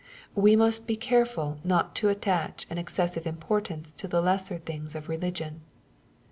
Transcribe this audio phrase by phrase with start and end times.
[0.33, 5.07] We must be careful not to attach an excessive importance to the lesser things of
[5.09, 5.61] religion.